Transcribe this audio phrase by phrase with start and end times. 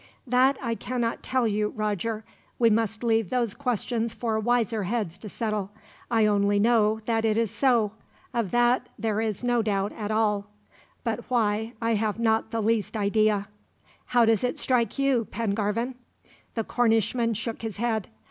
[0.25, 2.23] "That I cannot tell you, Roger.
[2.59, 5.69] You must leave those questions for wiser heads to settle.
[6.09, 7.91] I only know that it is so
[8.33, 10.47] of that there is no doubt at all;
[11.03, 13.47] but why, I have not the least idea.
[14.05, 15.93] "How does it strike you, Pengarvan?"
[16.55, 18.07] The Cornishman shook his head.